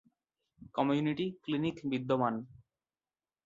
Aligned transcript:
Community 0.75 1.25
clinic 1.43 1.77
বিদ্যমান। 1.91 2.35